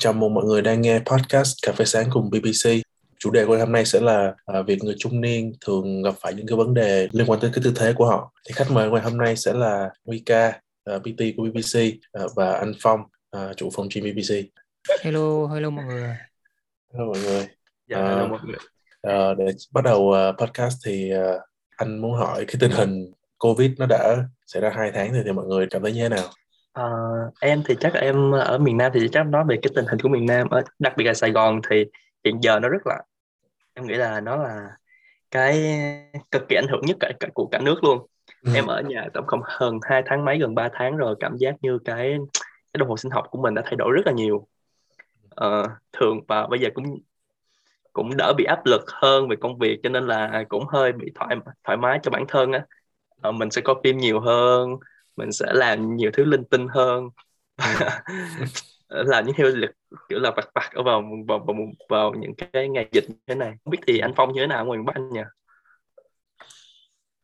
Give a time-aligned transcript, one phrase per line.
[0.00, 2.70] Chào mừng mọi người đang nghe podcast Cà phê sáng cùng BBC.
[3.18, 6.34] Chủ đề của hôm nay sẽ là à, việc người trung niên thường gặp phải
[6.34, 8.32] những cái vấn đề liên quan tới cái tư thế của họ.
[8.46, 10.60] Thì khách mời ngày hôm nay sẽ là Mika,
[10.94, 11.78] uh, PT của BBC
[12.24, 13.00] uh, và anh Phong,
[13.36, 14.34] uh, chủ phòng gym BBC.
[15.00, 16.16] Hello, hello mọi người.
[16.92, 17.46] Hello mọi người.
[17.88, 18.56] Dạ, hello mọi người.
[19.06, 21.40] Uh, để bắt đầu uh, podcast thì uh,
[21.76, 25.32] anh muốn hỏi cái tình hình Covid nó đã xảy ra hai tháng rồi thì
[25.32, 26.28] mọi người cảm thấy như thế nào?
[26.78, 29.98] Ờ, em thì chắc em ở miền Nam thì chắc nói về cái tình hình
[30.02, 30.48] của miền Nam.
[30.48, 31.84] Ở đặc biệt là Sài Gòn thì
[32.24, 33.02] hiện giờ nó rất là
[33.74, 34.70] em nghĩ là nó là
[35.30, 35.80] cái
[36.30, 38.06] cực kỳ ảnh hưởng nhất cả, cả của cả nước luôn.
[38.42, 38.52] Ừ.
[38.54, 41.54] em ở nhà tổng cộng hơn 2 tháng mấy gần 3 tháng rồi cảm giác
[41.60, 42.18] như cái
[42.72, 44.46] cái đồng hồ sinh học của mình đã thay đổi rất là nhiều.
[45.30, 46.84] Ờ, thường và bây giờ cũng
[47.92, 51.12] cũng đỡ bị áp lực hơn về công việc cho nên là cũng hơi bị
[51.14, 52.64] thoải thoải mái cho bản thân á.
[53.20, 54.76] Ờ, mình sẽ coi phim nhiều hơn
[55.18, 57.08] mình sẽ làm nhiều thứ linh tinh hơn
[58.88, 59.70] làm những theo lực
[60.08, 61.56] kiểu là vặt vặt ở vào vào, vào
[61.88, 64.46] vào những cái ngày dịch như thế này không biết thì anh Phong như thế
[64.46, 65.20] nào ngoài Bắc Anh nhỉ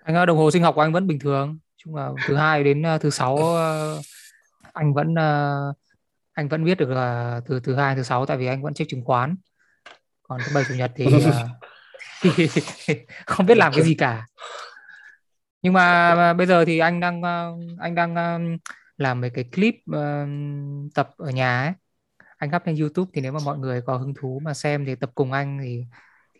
[0.05, 1.59] Anh ờ, đồng hồ sinh học của anh vẫn bình thường.
[1.77, 4.01] Chung là thứ hai đến ờ, thứ sáu ờ,
[4.73, 5.15] anh vẫn
[6.33, 8.91] anh vẫn biết được là từ thứ hai thứ sáu tại vì anh vẫn check
[8.91, 9.37] chứng khoán.
[10.23, 11.07] Còn thứ bảy chủ nhật thì,
[12.23, 12.49] thì
[13.27, 14.27] không biết làm cái gì cả.
[15.65, 18.61] Nhưng mà, bây giờ thì anh đang uh, anh đang uh,
[18.97, 20.29] làm mấy cái clip uh,
[20.95, 21.73] tập ở nhà ấy.
[22.37, 24.95] Anh up lên YouTube thì nếu mà mọi người có hứng thú mà xem thì
[24.95, 25.85] tập cùng anh thì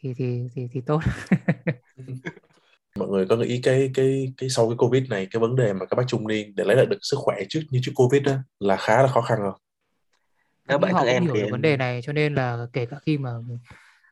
[0.01, 1.01] thì thì thì, thì tốt.
[2.99, 5.87] mọi người có nghĩ cái cái cái sau cái covid này cái vấn đề mà
[5.87, 8.33] các bác trung niên để lấy lại được sức khỏe trước như trước covid đó
[8.61, 12.01] là khá là khó khăn không bản họ thân em hiểu thì vấn đề này
[12.03, 13.31] cho nên là kể cả khi mà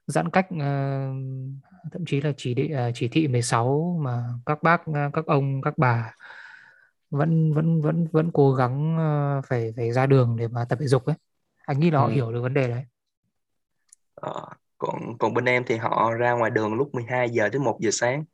[0.07, 1.09] giãn cách ờ,
[1.93, 5.61] thậm chí là chỉ định, ờ, chỉ thị 16 mà các bác ờ, các ông
[5.63, 6.15] các bà
[7.11, 10.87] vẫn vẫn vẫn vẫn cố gắng ờ, phải phải ra đường để mà tập thể
[10.87, 11.17] dục ấy
[11.67, 12.09] anh nghĩ là họ Ừ.
[12.09, 12.85] hiểu được vấn đề đấy
[14.15, 14.45] ờ,
[14.79, 17.91] còn còn bên em thì họ ra ngoài đường lúc 12 giờ đến 1 giờ
[17.93, 18.25] sáng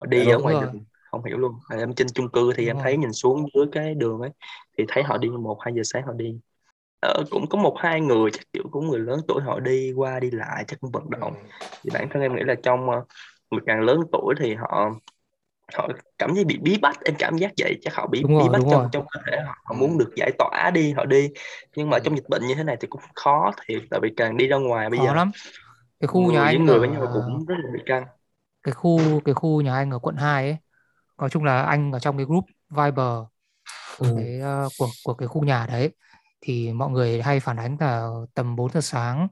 [0.00, 0.56] họ đi đúng ở ngoài rồi.
[0.56, 2.84] đường không hiểu luôn em trên chung cư thì Đúng em rồi.
[2.84, 4.30] thấy nhìn xuống dưới cái đường ấy
[4.78, 6.40] thì thấy họ đi một hai giờ sáng họ đi
[7.00, 10.20] ờ, cũng có một hai người chắc kiểu cũng người lớn tuổi họ đi qua
[10.20, 11.34] đi lại chắc cũng vận động
[11.84, 13.04] thì bản thân em nghĩ là trong ờ,
[13.50, 14.90] người càng lớn tuổi thì họ
[15.74, 15.88] họ
[16.18, 18.52] cảm thấy bị bí bách em cảm giác vậy chắc họ bị Đúng bí rồi,
[18.52, 18.88] bách đúng trong rồi.
[18.92, 19.78] trong cơ thể họ, họ Ừ.
[19.80, 21.28] muốn được giải tỏa đi họ đi
[21.76, 22.04] nhưng mà Ừ.
[22.04, 24.56] trong dịch bệnh như thế này thì cũng khó thiệt tại vì càng đi ra
[24.56, 25.32] ngoài bây khó giờ lắm
[26.00, 28.04] cái khu nhà người anh người ở với nhau cũng rất là bị căng
[28.62, 30.56] cái khu cái khu nhà anh ở quận 2 ấy
[31.18, 33.06] nói chung là anh ở trong cái group Viber
[33.98, 34.06] Ừ.
[34.14, 35.92] cái ờ, của của cái khu nhà đấy
[36.40, 39.28] thì mọi người hay phản ánh là tầm 4 giờ sáng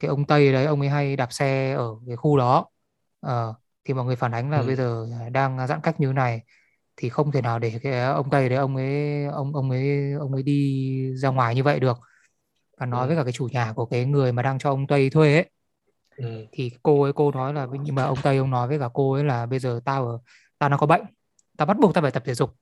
[0.00, 2.66] cái ông Tây đấy ông ấy hay đạp xe ở cái khu đó
[3.20, 3.54] Ờ,
[3.84, 4.66] thì mọi người phản ánh là Ừ.
[4.66, 6.42] bây giờ đang giãn cách như này
[6.96, 10.32] thì không thể nào để cái ông Tây đấy ông ấy ông ông ấy ông
[10.32, 11.98] ấy đi ra ngoài như vậy được
[12.78, 13.20] và nói với Ừ.
[13.20, 15.50] cả cái chủ nhà của cái người mà đang cho ông Tây thuê ấy
[16.16, 16.46] Ừ.
[16.52, 19.12] thì cô ấy cô nói là nhưng mà ông Tây ông nói với cả cô
[19.12, 20.18] ấy là bây giờ tao ở
[20.58, 21.02] tao đang có bệnh
[21.58, 22.56] tao bắt buộc tao phải tập thể dục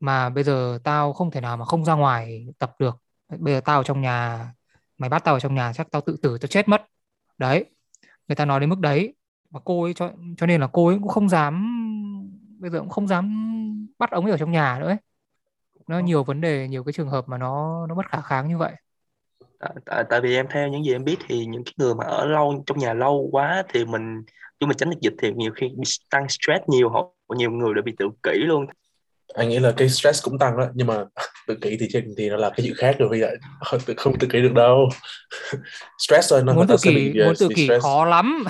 [0.00, 2.96] mà bây giờ tao không thể nào mà không ra ngoài tập được
[3.28, 4.48] bây giờ tao ở trong nhà
[4.98, 6.82] mày bắt tao ở trong nhà chắc tao tự tử tao chết mất.
[7.38, 7.64] Đấy
[8.28, 9.14] người ta nói đến mức đấy.
[9.50, 11.70] Mà cô ấy cho cho nên là cô ấy cũng không dám
[12.58, 13.24] bây giờ cũng không dám
[13.98, 14.96] bắt ông ấy ở trong nhà nữa ấy.
[15.86, 18.58] nó nhiều vấn đề nhiều cái trường hợp mà nó nó bất khả kháng như
[18.58, 18.72] vậy.
[19.86, 22.24] Tại, tại, vì em theo những gì em biết thì những cái người mà ở
[22.24, 24.22] lâu trong nhà lâu quá thì mình
[24.60, 27.74] khi mình tránh được dịch thì nhiều khi bị tăng stress nhiều họ nhiều người
[27.74, 28.66] đã bị tự kỷ luôn
[29.34, 31.04] anh nghĩ là cái stress cũng tăng đó nhưng mà
[31.46, 33.28] tự kỷ thì trên thì nó là cái chuyện khác rồi bây giờ
[33.86, 34.88] tự không tự kỷ được đâu.
[35.98, 37.82] Stress thôi nó người muốn ta tự sẽ kỷ bị, muốn tự kỷ stress.
[37.82, 38.44] khó lắm.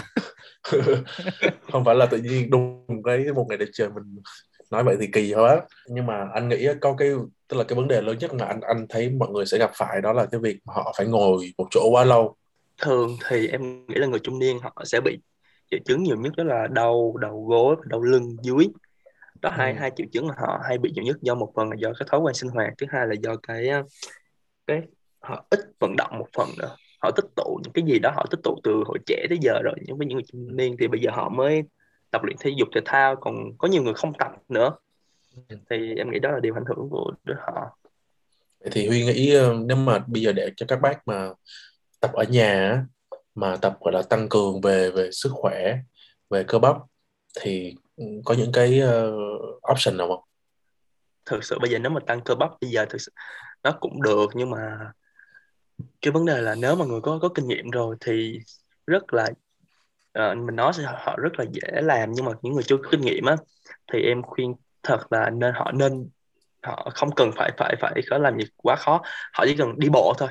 [1.73, 4.23] Không phải là tự nhiên đùng cái một ngày đẹp trời mình
[4.71, 7.09] nói vậy thì kỳ quá nhưng mà anh nghĩ có cái
[7.49, 9.71] tức là cái vấn đề lớn nhất mà anh anh thấy mọi người sẽ gặp
[9.75, 12.37] phải đó là cái việc mà họ phải ngồi một chỗ quá lâu.
[12.83, 15.19] Thường thì em nghĩ là người trung niên họ sẽ bị
[15.71, 18.67] triệu chứng nhiều nhất đó là đau đầu gối đau lưng dưới
[19.45, 19.79] đó hai Ừ.
[19.81, 21.17] hai triệu chứng mà họ hay bị nhiều nhất.
[21.23, 23.69] Do một phần là do cái thói quen sinh hoạt thứ hai là do cái
[23.81, 23.87] uh,
[24.67, 24.83] cái
[25.21, 26.77] họ ít vận động một phần nữa.
[27.03, 29.61] Họ tích tụ những cái gì đó họ tích tụ từ hồi trẻ tới giờ
[29.65, 30.77] rồi nhưng với những người trung niên.
[30.81, 31.63] Thì bây giờ họ mới
[32.11, 34.71] tập luyện thể dục thể thao còn có nhiều người không tập nữa.
[35.71, 37.79] Thì em nghĩ đó là điều ảnh hưởng của đứa họ.
[38.61, 41.31] Vậy thì Huy nghĩ ờ, nếu mà bây giờ để cho các bác mà
[42.01, 42.85] tập ở nhà
[43.35, 45.79] mà tập gọi là tăng cường về về sức khỏe
[46.31, 46.77] về cơ bắp
[47.41, 47.75] thì
[48.25, 50.25] có những cái uh, option nào không?
[51.27, 53.13] thực sự bây giờ nếu mà tăng cơ bắp bây giờ thực sự
[53.63, 54.93] nó cũng được nhưng mà
[56.03, 58.39] cái vấn đề là nếu mà người có có kinh nghiệm rồi thì
[58.87, 59.29] rất là
[60.19, 62.89] uh, mình nói sẽ họ rất là dễ làm nhưng mà những người chưa có
[62.91, 63.37] kinh nghiệm á
[63.93, 66.09] thì em khuyên thật là nên họ nên
[66.65, 69.03] họ không cần phải phải phải có làm gì quá khó.
[69.33, 70.29] Họ chỉ cần đi bộ thôi.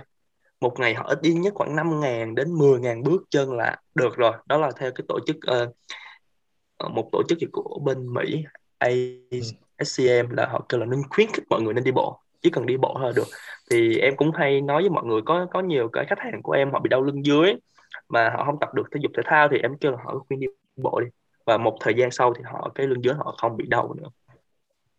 [0.62, 4.34] Một ngày họ ít nhất khoảng 5.000 đến 10.000 bước chân là được rồi.
[4.46, 5.76] Đó là theo cái tổ chức uh,
[6.90, 8.44] một tổ chức của bên Mỹ
[8.78, 12.66] ASCM là họ kêu là nên khuyến khích mọi người nên đi bộ chỉ cần
[12.66, 13.28] đi bộ thôi là được.
[13.72, 16.52] Thì em cũng hay nói với mọi người có có nhiều cái khách hàng của
[16.52, 17.54] em họ bị đau lưng dưới
[18.10, 20.40] mà họ không tập được thể dục thể thao thì em kêu là họ khuyên
[20.40, 21.08] đi bộ đi.
[21.46, 24.10] Và một thời gian sau thì họ cái lưng dưới họ không bị đau nữa.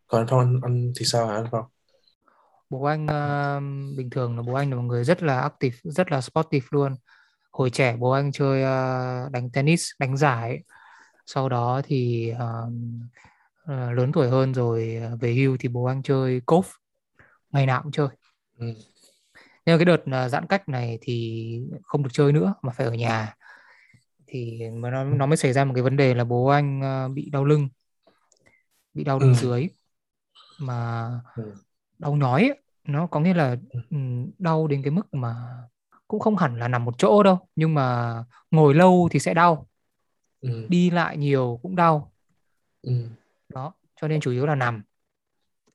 [0.06, 1.64] Còn anh Phong anh, anh thì sao hả anh Phong?
[2.70, 6.12] Bố anh uh, bình thường là bố anh là một người rất là active rất
[6.12, 6.96] là sportive luôn.
[7.52, 10.62] Hồi trẻ bố anh chơi uh, đánh tennis đánh giải
[11.26, 12.72] sau đó thì uh,
[13.62, 16.62] uh, lớn tuổi hơn rồi về hưu thì bố anh chơi golf
[17.50, 18.08] ngày nào cũng chơi
[18.58, 18.74] ừ.
[19.66, 23.34] nhưng cái đợt giãn cách này thì không được chơi nữa mà phải ở nhà
[24.26, 26.80] thì nó nó mới xảy ra một cái vấn đề là bố anh
[27.14, 27.68] bị đau lưng
[28.94, 29.38] bị đau lưng ừ.
[29.40, 29.68] dưới
[30.58, 31.54] mà ừ.
[31.98, 32.62] đau nhói ấy.
[32.84, 33.96] nó có nghĩa là ừ,
[34.38, 35.34] đau đến cái mức mà
[36.08, 38.14] cũng không hẳn là nằm một chỗ đâu nhưng mà
[38.50, 39.66] ngồi lâu thì sẽ đau
[40.44, 40.66] ừ.
[40.68, 42.12] đi lại nhiều cũng đau
[42.82, 42.92] ừ.
[43.48, 44.82] đó cho nên chủ yếu là nằm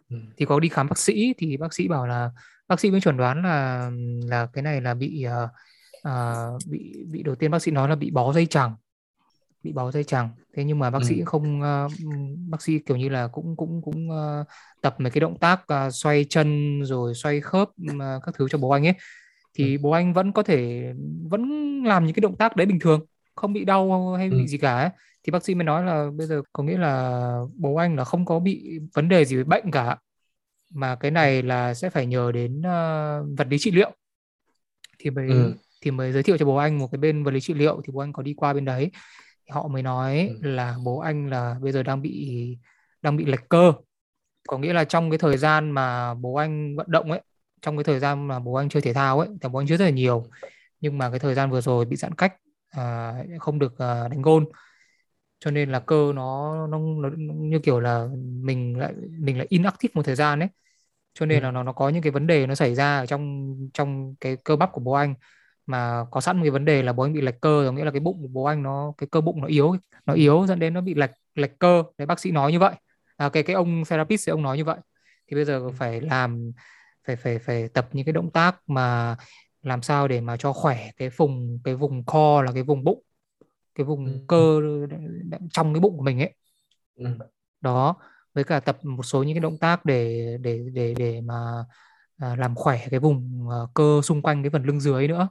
[0.10, 0.18] ừ.
[0.38, 2.32] thì có đi khám bác sĩ thì bác sĩ bảo là
[2.68, 3.92] bác sĩ mới chuẩn đoán là
[4.24, 5.50] là cái này là bị uh,
[6.08, 8.76] uh, bị bị đầu tiên bác sĩ nói là bị bó dây chằng
[9.64, 11.06] bị bó dây chằng thế nhưng mà bác ừ.
[11.08, 11.92] sĩ không uh,
[12.50, 14.48] bác sĩ kiểu như là cũng cũng cũng uh,
[14.82, 18.58] tập mấy cái động tác uh, xoay chân rồi xoay khớp uh, các thứ cho
[18.58, 18.94] bố anh ấy
[19.54, 19.80] thì ừ.
[19.82, 20.92] bố anh vẫn có thể
[21.30, 21.44] vẫn
[21.84, 23.06] làm những cái động tác đấy bình thường
[23.40, 24.48] không bị đau hay bị ừ.
[24.48, 24.90] gì cả ấy.
[25.24, 28.26] thì bác sĩ mới nói là bây giờ có nghĩa là bố anh là không
[28.26, 29.98] có bị vấn đề gì về bệnh cả
[30.74, 33.92] mà cái này là sẽ phải nhờ đến uh, vật lý trị liệu
[35.00, 35.54] thì mới ừ.
[35.82, 37.92] thì mới giới thiệu cho bố anh một cái bên vật lý trị liệu thì
[37.94, 38.92] bố anh có đi qua bên đấy
[39.50, 40.50] họ mới nói ừ.
[40.50, 42.58] là bố anh là bây giờ đang bị
[43.02, 43.74] đang bị lệch cơ
[44.48, 47.22] có nghĩa là trong cái thời gian mà bố anh vận động ấy
[47.62, 49.78] trong cái thời gian mà bố anh chơi thể thao ấy thì bố anh chơi
[49.78, 50.26] rất là nhiều
[50.82, 52.36] nhưng mà cái thời gian vừa rồi bị giãn cách
[52.70, 54.46] à, không được à, đánh gôn.
[55.40, 58.08] Cho nên là cơ nó, nó nó như kiểu là
[58.44, 60.50] mình lại mình lại inactive một thời gian ấy.
[61.14, 61.44] Cho nên ừ.
[61.44, 64.38] là nó nó có những cái vấn đề nó xảy ra ở trong trong cái
[64.44, 65.14] cơ bắp của bố anh.
[65.66, 67.84] Mà có sẵn một cái vấn đề là bố anh bị lệch cơ có nghĩa
[67.84, 69.76] là cái bụng của bố anh nó cái cơ bụng nó yếu
[70.06, 71.84] nó yếu dẫn đến nó bị lệch lệch cơ.
[71.98, 72.74] Đấy bác sĩ nói như vậy.
[73.18, 74.78] À, cái cái ông therapist thì ông nói như vậy.
[75.28, 75.70] Thì bây giờ ừ.
[75.78, 76.52] phải làm
[77.08, 79.16] phải phải phải tập những cái động tác mà
[79.62, 83.04] làm sao để mà cho khỏe cái vùng cái vùng kho là cái vùng bụng
[83.76, 84.20] cái vùng ừ.
[84.28, 84.60] cơ
[85.52, 86.34] trong cái bụng của mình ấy
[86.96, 87.06] ừ.
[87.62, 87.96] đó
[88.34, 91.66] với cả tập một số những cái động tác để để để để mà
[92.18, 95.30] à, làm khỏe cái vùng uh, cơ xung quanh cái phần lưng dưới nữa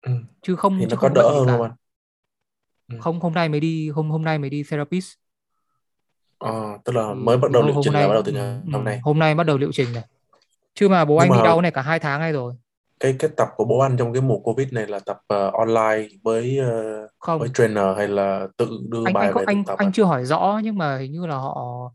[0.00, 0.12] ừ.
[0.42, 1.70] chứ không thì chứ nó có đỡ hơn không
[2.88, 2.98] ừ.
[3.00, 5.14] không hôm nay mới đi hôm hôm nay mới đi therapist
[6.38, 8.70] à, tức là mới bắt đầu liệu trình nay, là bắt đầu từ ngày ừ,
[8.72, 10.04] hôm nay hôm nay bắt đầu liệu trình này
[10.74, 11.36] chứ mà bố Nhưng anh mà...
[11.36, 12.54] bị đau này cả hai tháng nay rồi
[13.02, 16.08] cái cái tập của bố anh trong cái mùa covid này là tập uh, online
[16.22, 17.40] với uh, không.
[17.40, 19.90] với trainer hay là tự đưa anh bài anh về anh tập anh à?
[19.94, 21.90] chưa hỏi rõ nhưng mà hình như là họ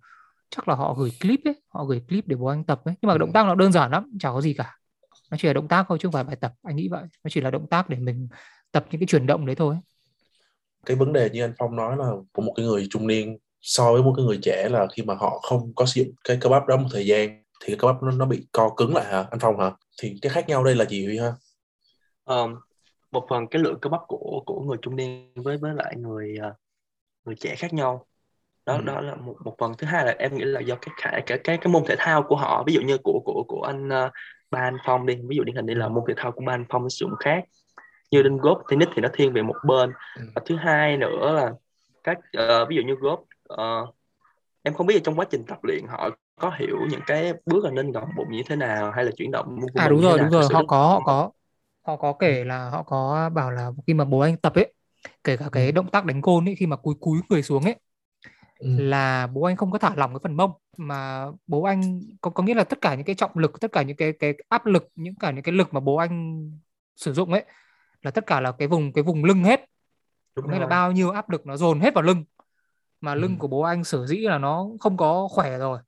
[0.49, 2.95] chắc là họ gửi clip ấy họ gửi clip để bố anh tập ấy.
[3.01, 3.17] Nhưng mà ừ.
[3.17, 4.77] động tác nó đơn giản lắm chả có gì cả.
[5.31, 6.53] Nó chỉ là động tác thôi chứ không phải bài tập.
[6.63, 7.03] Anh nghĩ vậy.
[7.23, 8.27] Nó chỉ là động tác để mình
[8.71, 9.75] tập những cái chuyển động đấy thôi
[10.85, 13.93] cái vấn đề như anh Phong nói là của một cái người trung niên so
[13.93, 16.49] với một cái người trẻ là khi mà họ không có sử dụng cái cơ
[16.49, 19.25] bắp đó một thời gian thì cơ bắp nó, nó bị co cứng lại hả?
[19.31, 19.71] Anh Phong hả?
[20.01, 21.31] Thì cái khác nhau đây là gì Huy ha?
[22.25, 22.55] Um,
[23.11, 26.35] một phần cái lượng cơ bắp của của người trung niên với với lại người
[26.47, 26.55] uh,
[27.25, 28.05] người trẻ khác nhau.
[28.65, 28.81] Đó ừ.
[28.85, 29.73] đó là một một phần.
[29.77, 32.23] Thứ hai là em nghĩ là do cái khả cái cái cái môn thể thao
[32.23, 34.11] của họ ví dụ như của của của anh uh,
[34.51, 36.53] ba anh phong đi ví dụ điển hình đây là môn thể thao của ba
[36.53, 37.43] anh phong sử dụng khác.
[38.11, 39.91] Như đến golf tennis thì nó thiên về một bên.
[40.15, 40.25] Ừ.
[40.35, 41.51] và thứ hai nữa là
[42.03, 43.19] các uh, ví dụ như golf
[43.53, 43.95] uh,
[44.63, 46.09] em không biết là trong quá trình tập luyện họ
[46.39, 49.31] có hiểu những cái bước là nên gồng bụng như thế nào hay là chuyển
[49.31, 51.31] động à đúng rồi đúng rồi họ có họ có
[51.81, 54.73] họ có kể là họ có bảo là khi mà bố anh tập ấy
[55.23, 55.71] kể cả cái ừ.
[55.71, 57.75] động tác đánh côn ấy khi mà cúi cúi người xuống ấy
[58.59, 58.67] ừ.
[58.79, 62.43] là bố anh không có thả lỏng cái phần mông mà bố anh có có
[62.43, 64.87] nghĩa là tất cả những cái trọng lực tất cả những cái cái áp lực
[64.95, 66.49] những cả những cái lực mà bố anh
[66.95, 67.45] sử dụng ấy
[68.01, 69.65] là tất cả là cái vùng cái vùng lưng hết
[70.35, 72.23] Đúng nghĩa là bao nhiêu áp lực nó dồn hết vào lưng
[73.01, 73.39] mà lưng ừ.
[73.39, 75.79] của bố anh sở dĩ là nó không có khỏe rồi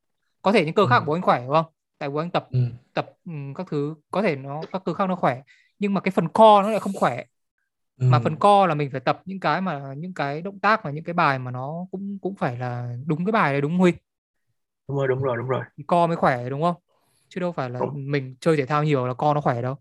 [0.42, 1.04] có thể những cơ khác ừ.
[1.06, 1.66] của bố anh khỏe đúng không
[1.98, 2.60] tại bố anh tập ừ.
[2.94, 5.42] tập ừ, các thứ có thể nó các cơ khác nó khỏe
[5.80, 7.24] nhưng mà cái phần co nó lại không khỏe
[8.00, 8.06] ừ.
[8.08, 10.92] mà phần co là mình phải tập những cái mà những cái động tác và
[10.92, 13.94] những cái bài mà nó cũng cũng phải là đúng cái bài đấy đúng huy
[14.88, 16.76] đúng rồi đúng rồi đúng rồi co mới khỏe đúng không
[17.30, 17.90] chứ đâu phải là đúng.
[17.92, 19.76] mình chơi thể thao nhiều là co nó khỏe đâu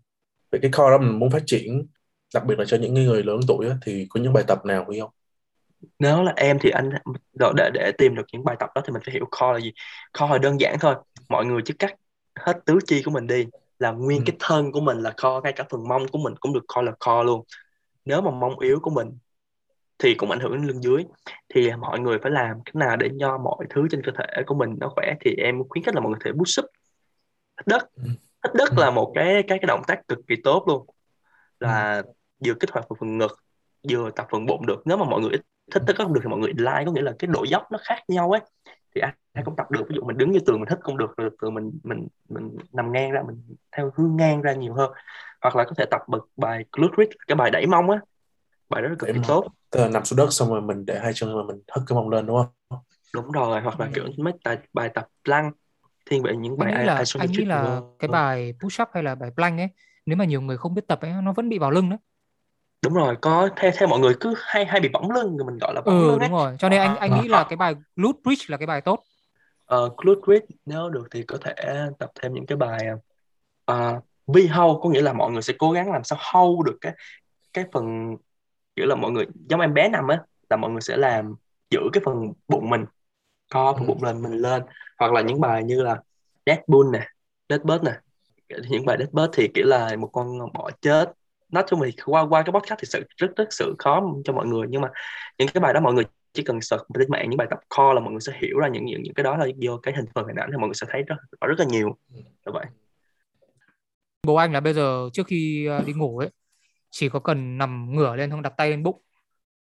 [0.51, 1.87] vậy cái co đó mình muốn phát triển
[2.33, 4.85] đặc biệt là cho những người lớn tuổi á, thì có những bài tập nào
[4.85, 5.11] huy không
[5.99, 6.89] nếu là em thì anh
[7.57, 9.73] để để tìm được những bài tập đó thì mình phải hiểu core là gì.
[10.19, 10.95] Core là đơn giản thôi.
[11.29, 11.93] Mọi người chỉ cắt
[12.35, 13.45] hết tứ chi của mình đi.
[13.79, 14.23] Là nguyên ừ.
[14.25, 16.83] cái thân của mình là core ngay cả phần mông của mình cũng được coi
[16.83, 17.45] là core luôn.
[18.05, 19.17] Nếu mà mông yếu của mình
[19.99, 21.03] thì cũng ảnh hưởng đến lưng dưới.
[21.53, 24.55] Thì mọi người phải làm cách nào để cho mọi thứ trên cơ thể của
[24.55, 26.65] mình nó khỏe thì em khuyến khích là mọi người thể push up
[27.57, 27.87] hít đất.
[27.95, 28.03] Ừ.
[28.43, 28.75] hít đất Ừ.
[28.81, 30.85] là một cái cái cái động tác cực kỳ tốt luôn.
[31.59, 32.11] Là Ừ.
[32.45, 33.39] vừa kích hoạt phần ngực
[33.89, 34.81] vừa tập phần bụng được.
[34.85, 35.41] Nếu mà mọi người ít
[35.71, 37.77] thích thích không được thì mọi người like có nghĩa là cái độ dốc nó
[37.81, 38.41] khác nhau ấy.
[38.95, 40.97] Thì ai, ai cũng tập được ví dụ mình đứng như tường mình hít cũng
[40.97, 44.73] được rồi từ mình mình mình nằm ngang ra mình theo hướng ngang ra nhiều
[44.73, 44.91] hơn.
[45.41, 47.99] Hoặc là có thể tập bật bài glute bridge cái bài đẩy mông á.
[48.69, 49.47] Bài đó là cực kỳ tốt.
[49.69, 51.95] Tức là nằm xuống đất xong rồi mình để hai chân mà mình hất cái
[51.95, 52.79] mông lên đúng không?
[53.13, 53.91] đúng rồi hoặc là Ừ.
[53.95, 55.55] kiểu mấy bài, bài tập plank
[56.05, 59.03] thiên về những anh bài nghĩ là anh nghĩ là cái bài push up hay
[59.03, 59.67] là bài plank ấy
[60.05, 61.99] nếu mà nhiều người không biết tập ấy nó vẫn bị vào lưng đấy
[62.81, 65.73] đúng rồi có theo theo mọi người cứ hay hay bị bỏng lưng mình gọi
[65.73, 66.29] là bỏng ừ lưng ấy.
[66.29, 66.55] đúng rồi.
[66.59, 69.03] Cho nên anh anh Ờ, nghĩ là cái bài glute bridge là cái bài tốt.
[69.73, 71.53] Uh, glute bridge nếu được thì có thể
[71.99, 72.87] tập thêm những cái bài
[73.71, 76.77] uh, vi hold có nghĩa là mọi người sẽ cố gắng làm sao hold được
[76.81, 76.93] cái
[77.53, 78.15] cái phần
[78.75, 81.35] kiểu là mọi người giống em bé nằm á là mọi người sẽ làm
[81.71, 82.85] giữ cái phần bụng mình
[83.53, 83.87] co phần Ừ.
[83.87, 84.63] bụng lên mình lên.
[84.99, 86.01] Hoặc là những bài như là
[86.45, 87.07] dead bull nè
[87.49, 87.93] dead bird nè.
[88.69, 91.13] Những bài dead bird thì kiểu là một con bọ chết
[91.51, 94.47] nói chung thì qua qua cái podcast thì sự rất rất sự khó cho mọi
[94.47, 94.67] người.
[94.69, 94.89] Nhưng mà
[95.37, 97.93] những cái bài đó mọi người chỉ cần search trên mạng những bài tập core
[97.93, 100.05] là mọi người sẽ hiểu ra những những những cái đó là vô cái hình
[100.15, 101.15] phần hình ảnh thì mọi người sẽ thấy rất
[101.47, 101.97] rất là nhiều.
[102.09, 102.65] Như vậy.
[104.23, 106.29] Bố anh là bây giờ trước khi ờ, đi ngủ ấy
[106.89, 109.01] chỉ có cần nằm ngửa lên xong đặt tay lên bụng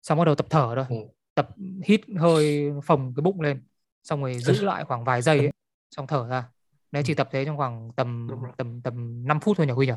[0.01, 0.85] xong bắt đầu tập thở thôi.
[0.89, 0.95] Ừ.
[1.35, 1.49] tập
[1.85, 3.63] hít hơi phồng cái bụng lên
[4.03, 5.51] xong rồi giữ lại khoảng vài giây ấy
[5.95, 6.43] xong thở ra.
[6.91, 9.93] Đấy chỉ tập thế trong khoảng tầm tầm tầm 5 phút thôi nhỉ Huy nhỉ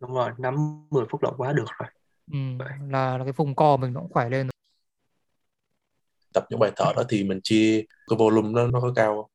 [0.00, 0.54] đúng rồi năm
[0.90, 1.88] 10 phút là quá được rồi
[2.32, 2.68] ừ, Vậy.
[2.90, 4.52] là, là cái vùng co mình nó cũng khỏe lên rồi.
[6.34, 9.30] Tập những bài thở đó thì mình chia cái volume nó nó có cao không?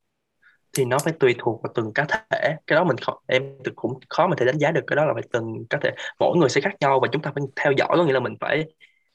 [0.77, 3.43] thì nó phải tùy thuộc vào từng cá thể cái đó mình khó, em
[3.75, 6.37] cũng khó mà thể đánh giá được cái đó là phải từng cá thể mỗi
[6.37, 8.65] người sẽ khác nhau và chúng ta phải theo dõi có nghĩa là mình phải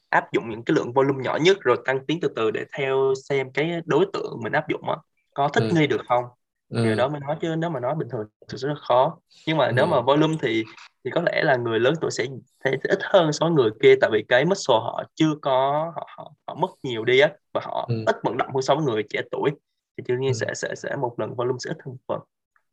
[0.09, 3.13] áp dụng những cái lượng volume nhỏ nhất rồi tăng tiến từ từ để theo
[3.29, 4.95] xem cái đối tượng mình áp dụng á
[5.33, 5.71] có thích Ừ.
[5.71, 6.25] nghi được không
[6.69, 6.95] Ừ.
[6.95, 9.71] đó mới nói chứ nếu mà nói bình thường thì rất là khó nhưng mà
[9.71, 9.89] nếu Ừ.
[9.91, 10.63] mà volume thì
[11.03, 12.25] thì có lẽ là người lớn tuổi sẽ
[12.63, 15.51] sẽ ít hơn so với người kia tại vì cái muscle họ chưa có
[15.95, 18.05] họ họ, họ mất nhiều đi á và họ Ừ.
[18.05, 19.51] ít vận động hơn so với người trẻ tuổi
[19.97, 20.33] thì đương nhiên Ừ.
[20.33, 22.19] sẽ sẽ sẽ một lần volume sẽ ít hơn một phần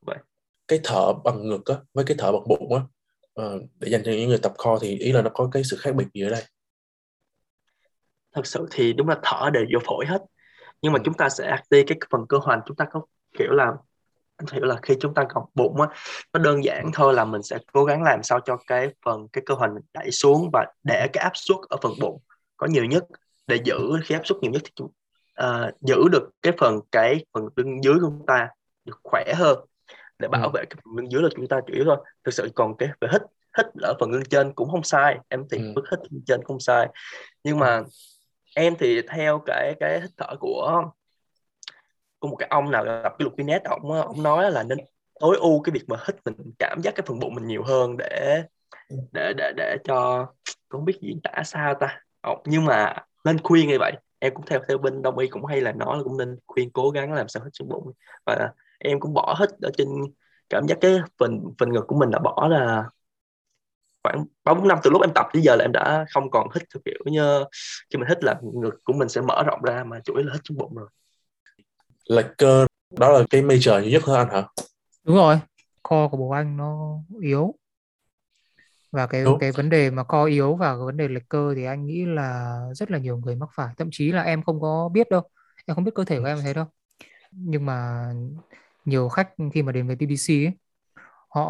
[0.06, 0.18] vậy
[0.68, 2.80] Cái thở bằng ngực á với cái thở bằng bụng á
[3.34, 5.76] ờ, để dành cho những người tập core thì ý là nó có cái sự
[5.80, 6.42] khác biệt gì ở đây?
[8.32, 10.18] thật sự thì đúng là thở đều vô phổi hết
[10.82, 11.04] nhưng mà Ừ.
[11.04, 13.02] chúng ta sẽ active cái phần cơ hoành chúng ta có
[13.38, 13.72] kiểu là
[14.36, 15.88] anh hiểu là khi chúng ta gọt bụng á
[16.32, 19.42] nó đơn giản thôi là mình sẽ cố gắng làm sao cho cái phần cái
[19.46, 22.22] cơ hoành mình đẩy xuống và để cái áp suất ở phần bụng
[22.56, 23.04] có nhiều nhất.
[23.46, 24.90] Để giữ khi áp suất nhiều nhất thì chúng
[25.34, 28.48] à, giữ được cái phần cái phần lưng dưới của chúng ta
[28.84, 29.58] được khỏe hơn.
[30.18, 30.50] Để bảo Ừ.
[30.54, 31.96] vệ cái phần lưng dưới là chúng ta chủ yếu thôi.
[32.24, 33.22] Thực sự còn cái về hít
[33.58, 35.18] hít ở phần lưng trên cũng không sai.
[35.28, 35.72] Em thì Ừ.
[35.74, 36.88] bước hít lưng trên không sai.
[37.44, 37.82] Nhưng mà
[38.54, 40.82] em thì theo cái cái hít thở của
[42.26, 44.78] có một cái ông nào gặp cái luật Guinness ông ông nói là nên
[45.20, 47.96] tối ưu cái việc mà hít mình cảm giác cái phần bụng mình nhiều hơn
[47.96, 48.42] để
[49.12, 50.26] để để để cho
[50.68, 52.00] không biết diễn tả sao ta.
[52.20, 53.92] Ồ, nhưng mà nên khuyên như vậy.
[54.18, 56.70] Em cũng theo theo bên đông y cũng hay là nói là cũng nên khuyên
[56.70, 57.92] cố gắng làm sao hít xuống bụng.
[58.26, 59.88] Và em cũng bỏ hít ở trên
[60.50, 62.84] cảm giác cái phần phần ngực của mình đã bỏ là
[64.02, 66.48] khoảng ba bốn năm từ lúc em tập tới giờ là em đã không còn
[66.54, 67.44] hít theo kiểu như
[67.90, 70.32] khi mình hít là ngực của mình sẽ mở rộng ra mà chủ yếu là
[70.32, 70.88] hít xuống bụng rồi
[72.08, 72.66] Lệch cơ
[72.98, 74.42] đó là cái major nhiều nhất hả anh hả?
[75.04, 75.40] đúng rồi
[75.82, 77.54] co của bố anh nó yếu
[78.90, 79.38] và cái Đúng.
[79.40, 82.04] cái vấn đề mà co yếu và cái vấn đề lệch cơ thì anh nghĩ
[82.06, 85.22] là rất là nhiều người mắc phải thậm chí là em không có biết đâu
[85.66, 86.64] em không biết cơ thể của em thế đâu
[87.32, 88.06] nhưng mà
[88.84, 90.52] nhiều khách khi mà đến với BBC ấy,
[91.30, 91.42] họ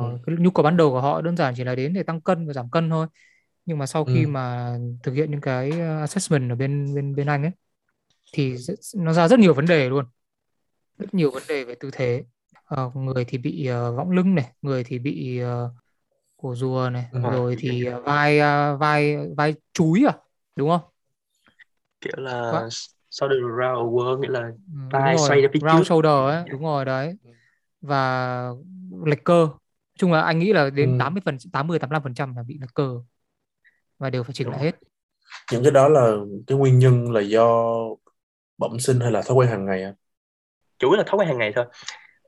[0.00, 0.18] Ừ.
[0.26, 2.46] cái nhu cầu ban đầu của họ đơn giản chỉ là đến để tăng cân
[2.46, 3.06] và giảm cân thôi
[3.66, 4.30] nhưng mà sau khi Ừ.
[4.30, 7.52] mà thực hiện những cái uh, assessment ở bên bên bên anh ấy
[8.32, 8.54] thì
[8.96, 10.04] nó ra rất nhiều vấn đề luôn.
[10.98, 12.24] Rất nhiều vấn đề về tư thế.
[12.64, 15.72] Ờ, người thì bị ờ, võng lưng này người thì bị ờ,
[16.36, 17.20] cổ rùa này Ừ.
[17.22, 20.14] rồi thì ờ, vai ờ, vai vai chúi à
[20.56, 20.80] đúng không?
[22.00, 22.68] Kiểu là Vâng.
[23.10, 24.40] shoulder round over nghĩa là
[24.72, 25.88] Ừ, vai rồi xoay ra phía round trước.
[25.88, 27.16] shoulder ấy đúng rồi đấy.
[27.80, 28.50] Và
[29.06, 29.34] lệch cơ.
[29.46, 29.58] Nói
[29.98, 30.98] chung là anh nghĩ là đến Ừ.
[30.98, 33.00] 80 phần 80 85 phần trăm là bị lệch cơ.
[33.98, 34.74] Và đều phải chỉnh lại hết.
[35.52, 36.16] Những cái đó là
[36.46, 37.74] cái nguyên nhân là do
[38.58, 39.94] bẩm sinh hay là thói quen hàng ngày à?
[40.78, 41.64] chủ yếu là thói quen hàng ngày thôi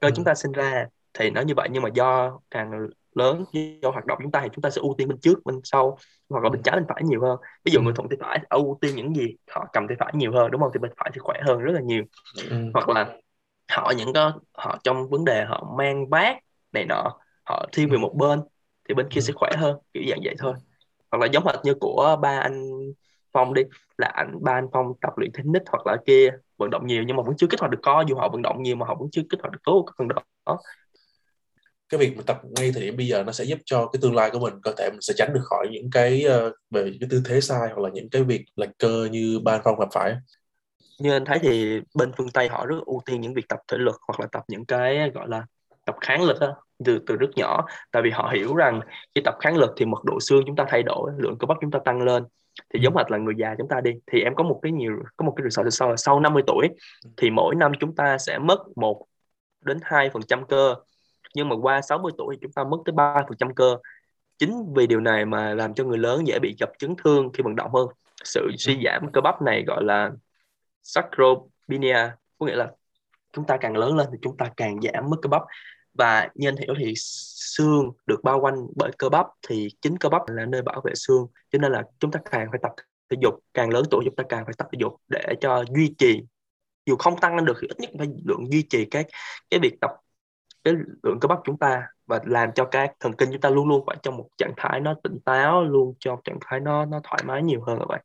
[0.01, 0.15] cơ Ừ.
[0.17, 2.73] chúng ta sinh ra thì nó như vậy nhưng mà do càng
[3.15, 3.45] lớn
[3.83, 5.99] do hoạt động chúng ta thì chúng ta sẽ ưu tiên bên trước bên sau
[6.29, 7.85] hoặc là bên trái bên phải nhiều hơn ví dụ Ừ.
[7.85, 10.61] người thuận tay phải ưu tiên những gì họ cầm tay phải nhiều hơn đúng
[10.61, 12.05] không thì bên phải thì khỏe hơn rất là nhiều
[12.51, 12.57] Ừ.
[12.75, 13.17] hoặc là
[13.73, 16.37] họ những có họ trong vấn đề họ mang vác
[16.73, 17.99] này nọ họ thiên về Ừ.
[17.99, 18.41] một bên
[18.89, 19.23] thì bên kia Ừ.
[19.23, 20.55] sẽ khỏe hơn kiểu dạng vậy thôi
[21.11, 22.71] hoặc là giống hệt như của ba anh
[23.33, 23.63] Phong đi
[23.99, 27.17] là anh ba anh Phong tập luyện tennis hoặc là kia vận động nhiều nhưng
[27.17, 29.09] mà vẫn chưa kích hoạt được co dù họ vận động nhiều mà họ vẫn
[29.13, 30.59] chưa kích hoạt được tốt cái phần đó.
[31.89, 34.15] Cái việc mà tập ngay thời điểm bây giờ nó sẽ giúp cho cái tương
[34.15, 37.09] lai của mình cơ thể mình sẽ tránh được khỏi những cái ờ, về cái
[37.11, 40.15] tư thế sai hoặc là những cái việc lệch cơ như Ban Phong gặp phải.
[40.99, 43.79] Như anh thấy thì bên phương Tây họ rất ưu tiên những việc tập thể
[43.79, 45.47] lực hoặc là tập những cái gọi là
[45.87, 46.49] tập kháng lực á,
[46.85, 47.67] từ từ rất nhỏ.
[47.93, 48.81] Tại vì họ hiểu rằng
[49.15, 51.59] khi tập kháng lực thì mật độ xương chúng ta thay đổi lượng cơ bắp
[51.61, 52.25] chúng ta tăng lên
[52.75, 52.83] thì Ừ.
[52.83, 53.91] giống hệt là người già chúng ta đi.
[54.07, 56.69] Thì em có một cái nhiều có một cái research sau là sau 50 tuổi
[57.17, 59.07] thì mỗi năm chúng ta sẽ mất 1
[59.61, 60.75] đến 2 phần trăm cơ.
[61.35, 63.77] Nhưng mà qua 60 tuổi thì chúng ta mất tới 3 phần trăm cơ.
[64.39, 67.43] Chính vì điều này mà làm cho người lớn dễ bị gặp chấn thương khi
[67.43, 67.87] vận động hơn.
[68.25, 70.11] Sự suy giảm cơ bắp này gọi là
[70.83, 72.71] sarcopenia có nghĩa là
[73.33, 75.43] chúng ta càng lớn lên thì chúng ta càng giảm mất cơ bắp
[76.01, 76.95] và như anh hiểu thì
[77.57, 80.93] xương được bao quanh bởi cơ bắp thì chính cơ bắp là nơi bảo vệ
[80.95, 82.73] xương cho nên là chúng ta càng phải tập
[83.11, 85.95] thể dục càng lớn tuổi chúng ta càng phải tập thể dục để cho duy
[85.99, 86.23] trì
[86.87, 89.05] dù không tăng lên được thì ít nhất phải lượng duy trì cái
[89.51, 89.91] cái việc tập
[90.65, 93.69] cái lượng cơ bắp chúng ta và làm cho các thần kinh chúng ta luôn
[93.69, 97.01] luôn phải trong một trạng thái nó tỉnh táo luôn trong trạng thái nó nó
[97.05, 98.01] thoải mái nhiều hơn các bạn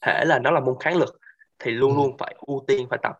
[0.00, 1.18] thể là nó là môn kháng lực
[1.58, 1.96] thì luôn Ừ.
[1.96, 3.12] luôn phải ưu tiên phải tập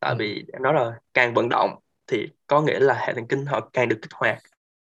[0.00, 0.16] tại Ừ.
[0.18, 1.70] vì nói là càng vận động
[2.08, 4.36] thì có nghĩa là hệ thần kinh họ càng được kích hoạt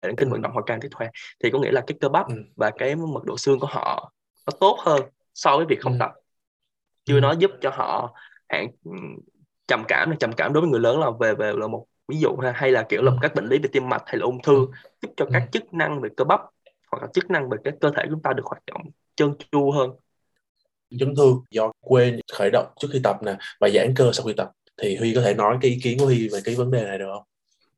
[0.04, 0.32] hệ thần kinh Ừ.
[0.32, 1.12] vận động họ càng kích hoạt
[1.44, 2.36] thì có nghĩa là cái cơ bắp Ừ.
[2.56, 4.12] và cái mật độ xương của họ
[4.48, 5.02] nó tốt hơn
[5.34, 5.98] so với việc không Ừ.
[6.00, 6.12] tập
[7.06, 7.20] chưa Ừ.
[7.22, 8.14] nó giúp cho họ
[8.50, 8.68] hạn
[9.68, 12.36] trầm cảm trầm cảm đối với người lớn là về về là một ví dụ
[12.38, 13.18] ha hay là kiểu là Ừ.
[13.22, 14.68] các bệnh lý về tim mạch hay là ung thư Ừ.
[15.02, 15.30] giúp cho Ừ.
[15.34, 16.42] các chức năng về cơ bắp
[16.92, 18.82] hoặc là chức năng về cái cơ thể chúng ta được hoạt động
[19.16, 19.92] trơn tru hơn
[21.00, 24.34] chấn thương do quên khởi động trước khi tập nè và giãn cơ sau khi
[24.38, 26.84] tập thì Huy có thể nói cái ý kiến của Huy về cái vấn đề
[26.84, 27.24] này được không?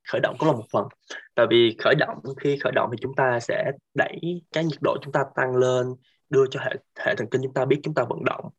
[0.08, 0.88] khởi động cũng là một phần.
[1.34, 4.96] Tại vì khởi động khi khởi động thì chúng ta sẽ đẩy cái nhiệt độ
[5.02, 5.86] chúng ta tăng lên
[6.30, 8.50] đưa cho hệ hệ thần kinh chúng ta biết chúng ta vận động.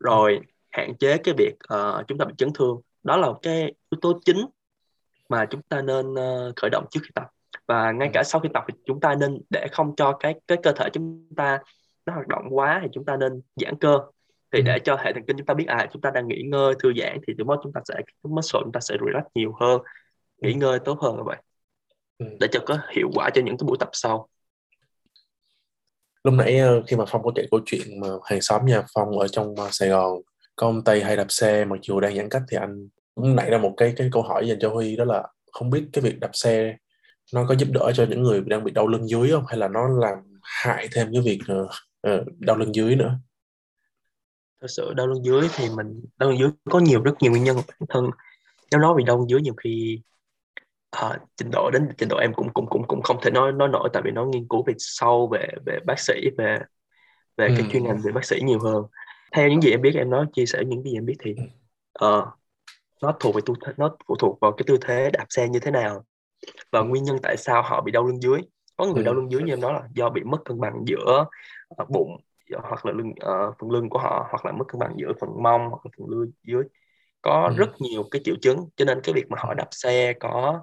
[0.00, 2.80] Rồi hạn chế cái việc uh, chúng ta bị chấn thương.
[3.02, 4.46] Đó là cái yếu tố chính
[5.28, 7.26] mà chúng ta nên uh, khởi động trước khi tập.
[7.66, 10.58] Và ngay cả sau khi tập thì chúng ta nên để không cho cái cái
[10.62, 11.58] cơ thể chúng ta
[12.06, 13.98] nó hoạt động quá thì chúng ta nên giãn cơ
[14.52, 14.62] thì Ừ.
[14.66, 16.92] để cho hệ thần kinh chúng ta biết à chúng ta đang nghỉ ngơi thư
[17.00, 19.80] giãn thì lúc đó chúng ta sẽ cái muscle chúng ta sẽ relax nhiều hơn
[20.42, 20.56] nghỉ Ừ.
[20.58, 21.38] ngơi tốt hơn các bạn
[22.18, 22.26] Ừ.
[22.40, 24.28] để cho có hiệu quả cho những cái buổi tập sau
[26.24, 29.18] Lúc nãy ờ, khi mà Phong có kể câu chuyện mà hàng xóm nhà Phong
[29.18, 30.20] ở trong ờ, Sài Gòn
[30.56, 33.50] có ông Tây hay đạp xe mặc dù đang giãn cách thì anh cũng nảy
[33.50, 36.20] ra một cái cái câu hỏi dành cho Huy đó là không biết cái việc
[36.20, 36.76] đạp xe
[37.34, 39.68] nó có giúp đỡ cho những người đang bị đau lưng dưới không hay là
[39.68, 41.38] nó làm hại thêm cái việc
[42.00, 43.18] ờ, đau lưng dưới nữa
[44.60, 47.44] thật sự đau lưng dưới thì mình đau lưng dưới có nhiều rất nhiều nguyên
[47.44, 48.10] nhân bản thân
[48.72, 50.00] nếu nói về đau lưng dưới nhiều khi
[50.90, 53.68] à, trình độ đến trình độ em cũng cũng cũng cũng không thể nói nói
[53.68, 56.58] nổi tại vì nó nghiên cứu về sâu về về bác sĩ về
[57.36, 57.70] về cái Ừ.
[57.70, 58.84] chuyên ngành về bác sĩ nhiều hơn
[59.32, 61.34] theo những gì em biết em nói chia sẻ những gì em biết thì
[61.92, 62.26] ờ,
[63.02, 65.58] nó thuộc về tu thế, nó phụ thuộc vào cái tư thế đạp xe như
[65.60, 66.04] thế nào
[66.72, 68.40] và nguyên nhân tại sao họ bị đau lưng dưới
[68.76, 69.02] có người Ừ.
[69.04, 71.26] đau lưng dưới như em nói là do bị mất cân bằng giữa
[71.68, 72.10] ờ, bụng
[72.62, 75.30] hoặc là lưng ờ, phần lưng của họ hoặc là mất cân bằng giữa phần
[75.42, 76.64] mông hoặc là phần lưng dưới
[77.22, 77.54] có Ừ.
[77.58, 80.62] rất nhiều cái triệu chứng cho nên cái việc mà họ đạp xe có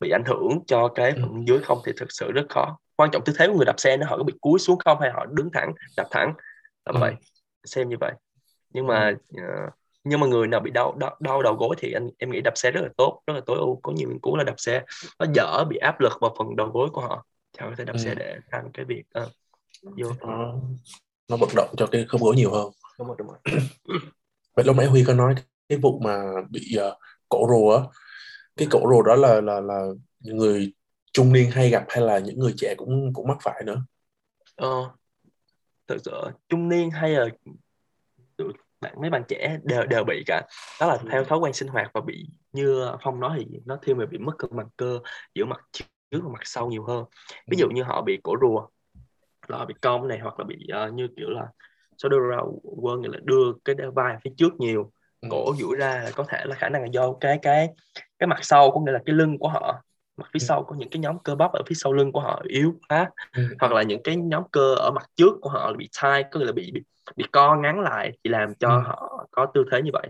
[0.00, 1.18] bị ảnh hưởng cho cái Ừ.
[1.22, 3.66] phần lưng dưới không thì thực sự rất khó quan trọng tư thế của người
[3.66, 6.34] đạp xe nó họ có bị cúi xuống không hay họ đứng thẳng đạp thẳng
[6.86, 7.00] là Ừ.
[7.00, 7.14] vậy
[7.64, 8.12] xem như vậy
[8.70, 9.70] nhưng mà ờ,
[10.04, 12.52] nhưng mà người nào bị đau đau, đau đầu gối thì anh em nghĩ đạp
[12.56, 14.82] xe rất là tốt rất là tối ưu có nhiều nghiên cứu là đạp xe
[15.18, 17.84] nó đỡ bị áp lực vào phần đầu gối của họ thì họ có thể
[17.84, 17.98] đạp Ừ.
[17.98, 19.30] xe để tăng cái việc ờ,
[19.82, 20.12] vô.
[20.20, 20.54] Nó
[21.28, 22.70] nó vận động cho cái khớp gối nhiều hơn.
[22.98, 23.38] Đúng rồi đúng rồi.
[24.56, 25.34] Vậy lúc nãy Huy có nói
[25.68, 27.82] cái vụ mà bị ờ, cổ rùa á
[28.56, 29.86] cái cổ rùa đó là là là
[30.20, 30.72] người
[31.12, 33.82] trung niên hay gặp hay là những người trẻ cũng cũng mắc phải nữa?
[34.56, 34.90] Ờ,
[35.86, 36.12] thực sự
[36.48, 37.28] trung niên hay là
[38.80, 40.42] bạn mấy bạn trẻ đều đều bị cả.
[40.80, 43.98] Đó là theo thói quen sinh hoạt và bị như phong nói thì nó thiên
[43.98, 44.98] về bị mất cân bằng cơ
[45.34, 45.60] giữa mặt
[46.10, 47.04] trước và mặt sau nhiều hơn.
[47.46, 48.66] Ví dụ như họ bị cổ rùa
[49.50, 51.46] là bị cong này hoặc là bị ờ, như kiểu là
[51.98, 55.28] shoulder roll nghĩa là đưa cái vai phía trước nhiều Ừ.
[55.30, 57.68] cổ duỗi ra là có thể là khả năng là do cái cái
[58.18, 59.82] cái mặt sau có nghĩa là cái lưng của họ
[60.16, 60.44] mặt phía Ừ.
[60.44, 63.10] sau có những cái nhóm cơ bắp ở phía sau lưng của họ yếu quá
[63.36, 63.42] Ừ.
[63.60, 66.46] hoặc là những cái nhóm cơ ở mặt trước của họ bị tight có nghĩa
[66.46, 66.80] là bị bị,
[67.16, 68.82] bị co ngắn lại thì làm cho Ừ.
[68.86, 70.08] họ có tư thế như vậy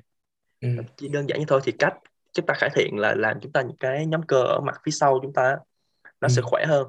[0.61, 0.69] Ừ.
[0.97, 1.95] chỉ đơn giản như thôi thì cách
[2.33, 4.93] chúng ta cải thiện là làm chúng ta những cái nhóm cơ ở mặt phía
[4.93, 5.57] sau chúng ta
[6.21, 6.33] nó Ừ.
[6.33, 6.87] sẽ khỏe hơn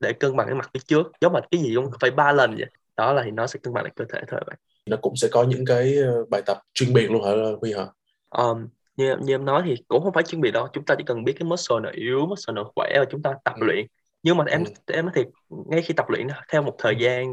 [0.00, 1.12] để cân bằng cái mặt phía trước.
[1.20, 2.66] Giống như cái gì cũng phải ba lần vậy.
[2.96, 4.56] Đó là thì nó sẽ cân bằng lại cơ thể thôi bạn.
[4.86, 7.30] Nó cũng sẽ có những cái ờ, bài tập chuyên biệt luôn hả
[7.60, 7.86] Huy hả?
[8.30, 10.68] Um, như như em nói thì cũng không phải chuyên biệt đâu.
[10.72, 13.34] Chúng ta chỉ cần biết cái muscle nào yếu muscle nào khỏe và chúng ta
[13.44, 13.66] tập ừ.
[13.66, 13.86] luyện.
[14.22, 14.72] Nhưng mà em ừ.
[14.94, 16.98] em nói thiệt ngay khi tập luyện theo một thời ừ.
[16.98, 17.32] gian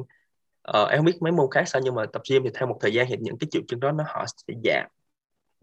[0.71, 2.77] uh, em không biết mấy môn khác sao nhưng mà tập gym thì theo một
[2.81, 4.87] thời gian thì những cái triệu chứng đó nó họ sẽ giảm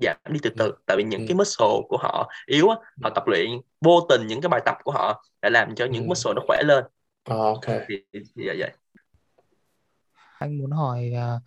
[0.02, 0.72] giảm đi từ từ.
[0.86, 1.26] Tại vì những ừ.
[1.28, 4.76] cái muscle của họ yếu á họ tập luyện vô tình những cái bài tập
[4.84, 6.08] của họ lại làm cho những ừ.
[6.08, 6.84] muscle nó khỏe lên.
[7.30, 7.64] Oh, ok.
[7.88, 8.70] Thì, thì, thì vậy
[10.38, 11.42] anh muốn hỏi uh,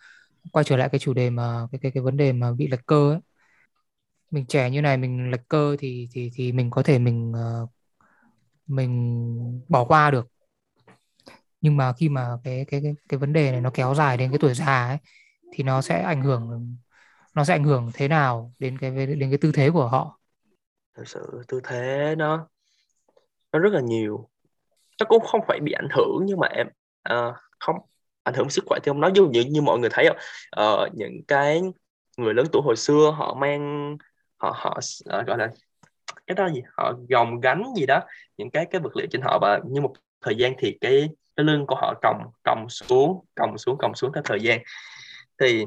[0.52, 2.86] quay trở lại cái chủ đề mà cái cái cái vấn đề mà bị lệch
[2.86, 3.20] cơ ấy.
[4.32, 7.70] Mình trẻ như này mình lệch cơ thì thì thì mình có thể mình uh,
[8.68, 10.28] mình bỏ qua được.
[11.62, 14.32] Nhưng mà khi mà cái cái cái cái vấn đề này nó kéo dài đến
[14.32, 14.98] cái tuổi già ấy
[15.54, 16.76] thì nó sẽ ảnh hưởng
[17.36, 20.20] nó sẽ ảnh hưởng thế nào đến cái đến cái tư thế của họ?
[20.98, 22.48] Thực sự tư thế nó
[23.52, 24.30] nó rất là nhiều.
[25.00, 26.68] Nó cũng không phải bị ảnh hưởng nhưng mà em
[27.14, 27.76] uh, không
[28.24, 29.02] ảnh hưởng sức khỏe thì không.
[29.02, 30.18] Nói như như, như mọi người thấy không?
[30.64, 31.62] Uh, những cái
[32.18, 33.98] người lớn tuổi hồi xưa họ mang
[34.38, 34.80] họ họ
[35.20, 35.50] uh, gọi là
[36.28, 36.62] cái đó gì?
[36.78, 38.00] Họ gồng gánh gì đó
[38.38, 41.44] những cái cái vật liệu trên họ và như một thời gian thì cái cái
[41.46, 44.60] lưng của họ còng còng xuống còng xuống còng xuống theo thời gian.
[45.40, 45.66] Thì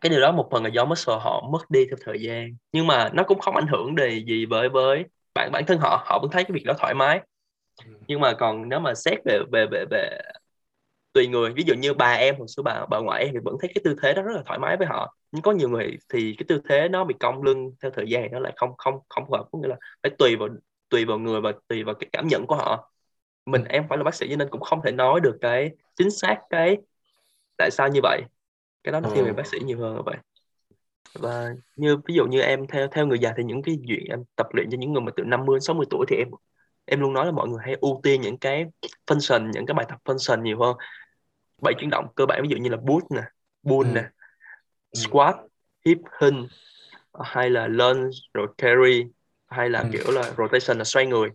[0.00, 2.56] cái điều đó một phần là do muscle họ mất đi theo thời gian.
[2.72, 5.04] Nhưng mà nó cũng không ảnh hưởng đề gì với với
[5.34, 6.04] bản bản thân họ.
[6.06, 7.20] Họ vẫn thấy cái việc đó thoải mái.
[7.84, 7.92] Ừ.
[8.08, 10.20] nhưng mà còn nếu mà xét về về về về
[11.12, 13.56] tùy người ví dụ như bà em hồi xưa bà bà ngoại em thì vẫn
[13.60, 15.16] thấy cái tư thế đó rất là thoải mái với họ.
[15.32, 18.32] Nhưng có nhiều người thì cái tư thế nó bị cong lưng theo thời gian
[18.32, 19.44] nó lại không không không phù hợp.
[19.52, 20.48] Có nghĩa là phải tùy vào
[20.88, 22.92] tùy vào người và tùy vào cái cảm nhận của họ.
[23.46, 26.10] Mình em phải là bác sĩ cho nên cũng không thể nói được cái chính
[26.10, 26.76] xác cái
[27.58, 28.22] tại sao như vậy
[28.86, 30.16] cái đó nó thiên về bác sĩ nhiều hơn là vậy
[31.14, 34.24] và như ví dụ như em theo theo người già thì những cái chuyện em
[34.36, 36.28] tập luyện cho những người mà từ 50 60 tuổi thì em
[36.84, 38.64] em luôn nói là mọi người hãy ưu tiên những cái
[39.06, 40.76] function những cái bài tập function nhiều hơn
[41.62, 43.22] bảy chuyển động cơ bản ví dụ như là boost nè
[43.64, 43.92] pull ừ.
[43.94, 44.00] nè
[44.90, 45.00] ừ.
[45.00, 45.36] squat
[45.84, 46.48] hip hinge
[47.20, 49.04] hay là lunge rồi carry
[49.46, 49.88] hay là ừ.
[49.92, 51.28] kiểu là rotation là xoay người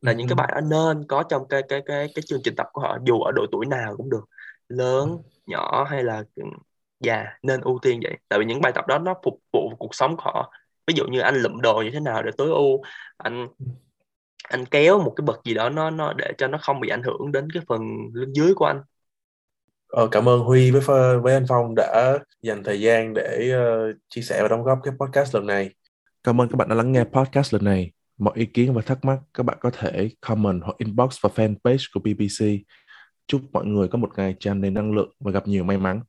[0.00, 0.16] là ừ.
[0.16, 2.80] những cái bài đó nên có trong cái cái cái cái chương trình tập của
[2.80, 4.24] họ dù ở độ tuổi nào cũng được
[4.68, 6.24] lớn nhỏ hay là
[7.00, 9.94] già nên ưu tiên vậy tại vì những bài tập đó nó phục vụ cuộc
[9.94, 10.52] sống của họ
[10.86, 12.82] ví dụ như anh lụm đồ như thế nào để tối ưu
[13.16, 13.48] anh
[14.48, 17.02] anh kéo một cái bậc gì đó nó nó để cho nó không bị ảnh
[17.02, 17.80] hưởng đến cái phần
[18.12, 18.82] lưng dưới của anh
[19.90, 20.80] Ờ, cảm ơn Huy với
[21.20, 24.94] với anh Phong đã dành thời gian để uh, chia sẻ và đóng góp cái
[24.98, 25.70] podcast lần này.
[26.24, 27.92] Cảm ơn các bạn đã lắng nghe podcast lần này.
[28.18, 31.84] Mọi ý kiến và thắc mắc các bạn có thể comment hoặc inbox vào fanpage
[31.94, 32.64] của BBC.
[33.26, 36.00] Chúc mọi người có một ngày tràn đầy năng lượng và gặp nhiều may mắn.